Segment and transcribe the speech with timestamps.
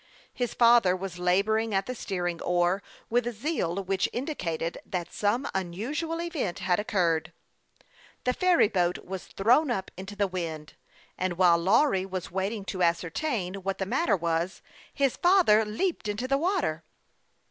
[0.33, 5.13] His father was laboring at the steering oar with a zeal which in dicated that
[5.13, 7.31] some unusual event had occurred.
[8.23, 10.73] The ferry boat was thrown up into the wind,
[11.19, 16.27] and while Lawry was waiting to ascertain what the matter was, his father leaped into
[16.27, 16.83] the water.